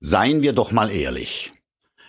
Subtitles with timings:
[0.00, 1.52] Seien wir doch mal ehrlich.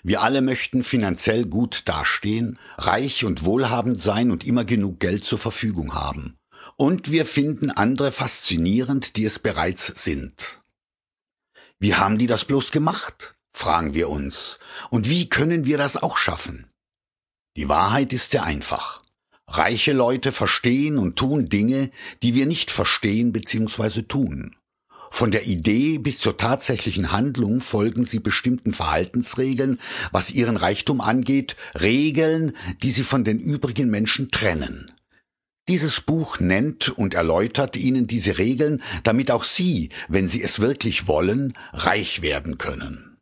[0.04, 5.40] Wir alle möchten finanziell gut dastehen, reich und wohlhabend sein und immer genug Geld zur
[5.40, 6.38] Verfügung haben.
[6.76, 10.62] Und wir finden andere faszinierend, die es bereits sind.
[11.80, 13.36] Wie haben die das bloß gemacht?
[13.54, 14.60] fragen wir uns.
[14.92, 16.68] Und wie können wir das auch schaffen?
[17.56, 19.02] Die Wahrheit ist sehr einfach.
[19.48, 21.90] Reiche Leute verstehen und tun Dinge,
[22.22, 24.04] die wir nicht verstehen bzw.
[24.04, 24.56] tun.
[25.10, 29.80] Von der Idee bis zur tatsächlichen Handlung folgen sie bestimmten Verhaltensregeln,
[30.12, 34.92] was ihren Reichtum angeht, Regeln, die sie von den übrigen Menschen trennen.
[35.68, 41.08] Dieses Buch nennt und erläutert Ihnen diese Regeln, damit auch Sie, wenn Sie es wirklich
[41.08, 43.18] wollen, reich werden können.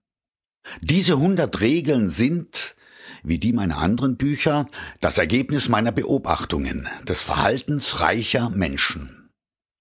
[0.82, 2.76] Diese hundert Regeln sind,
[3.24, 9.25] wie die meiner anderen Bücher, das Ergebnis meiner Beobachtungen des Verhaltens reicher Menschen.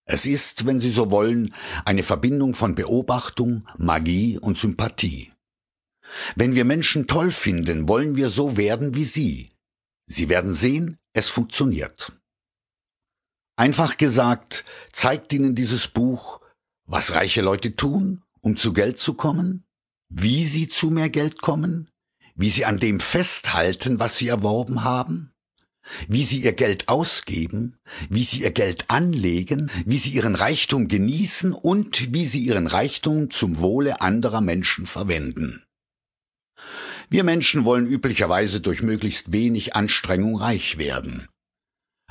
[0.07, 1.55] Es ist, wenn Sie so wollen,
[1.85, 5.33] eine Verbindung von Beobachtung, Magie und Sympathie.
[6.37, 9.51] Wenn wir Menschen toll finden, wollen wir so werden wie Sie.
[10.07, 12.13] Sie werden sehen, es funktioniert.
[13.57, 16.41] Einfach gesagt, zeigt Ihnen dieses Buch,
[16.87, 19.65] was reiche Leute tun, um zu Geld zu kommen,
[20.09, 21.91] wie sie zu mehr Geld kommen,
[22.35, 25.34] wie sie an dem festhalten, was sie erworben haben,
[26.09, 27.77] wie sie ihr Geld ausgeben,
[28.09, 33.31] wie sie ihr Geld anlegen, wie sie ihren Reichtum genießen und wie sie ihren Reichtum
[33.31, 35.63] zum Wohle anderer Menschen verwenden.
[37.11, 41.29] Wir Menschen wollen üblicherweise durch möglichst wenig Anstrengung reich werden.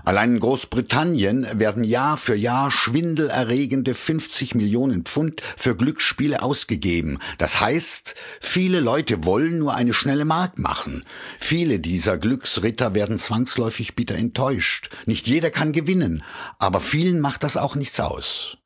[0.05, 7.19] Allein in Großbritannien werden Jahr für Jahr schwindelerregende 50 Millionen Pfund für Glücksspiele ausgegeben.
[7.37, 11.05] Das heißt, viele Leute wollen nur eine schnelle Mark machen.
[11.39, 14.89] Viele dieser Glücksritter werden zwangsläufig bitter enttäuscht.
[15.05, 16.23] Nicht jeder kann gewinnen,
[16.59, 18.57] aber vielen macht das auch nichts aus.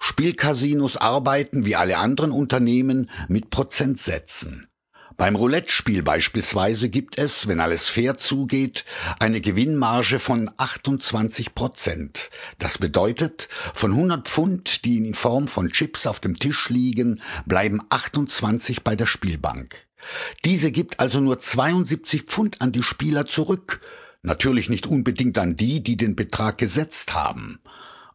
[0.00, 4.68] Spielcasinos arbeiten wie alle anderen Unternehmen mit Prozentsätzen.
[5.16, 8.84] Beim Roulette-Spiel beispielsweise gibt es, wenn alles fair zugeht,
[9.20, 12.30] eine Gewinnmarge von 28 Prozent.
[12.58, 17.80] Das bedeutet, von 100 Pfund, die in Form von Chips auf dem Tisch liegen, bleiben
[17.90, 19.86] 28 bei der Spielbank.
[20.44, 23.80] Diese gibt also nur 72 Pfund an die Spieler zurück.
[24.22, 27.60] Natürlich nicht unbedingt an die, die den Betrag gesetzt haben.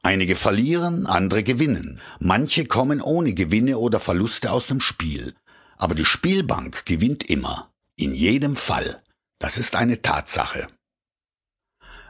[0.02, 2.02] Einige verlieren, andere gewinnen.
[2.20, 5.34] Manche kommen ohne Gewinne oder Verluste aus dem Spiel.
[5.80, 9.02] Aber die Spielbank gewinnt immer, in jedem Fall.
[9.40, 10.68] Das ist eine Tatsache.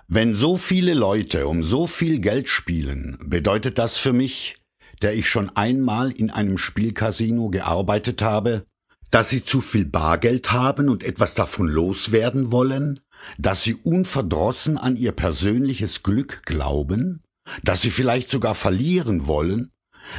[0.07, 4.55] Wenn so viele Leute um so viel Geld spielen, bedeutet das für mich,
[5.03, 8.65] der ich schon einmal in einem Spielcasino gearbeitet habe,
[9.11, 13.01] dass sie zu viel Bargeld haben und etwas davon loswerden wollen,
[13.37, 17.21] dass sie unverdrossen an ihr persönliches Glück glauben,
[17.63, 19.71] dass sie vielleicht sogar verlieren wollen,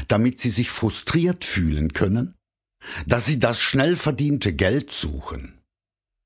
[0.07, 2.37] damit sie sich frustriert fühlen können,
[3.07, 5.60] dass sie das schnell verdiente Geld suchen.